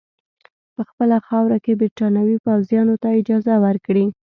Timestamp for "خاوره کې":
1.27-1.79